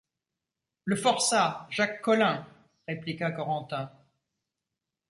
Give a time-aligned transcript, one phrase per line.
[0.85, 2.43] Le forçat, Jacques Collin!
[2.87, 3.91] répliqua Corentin.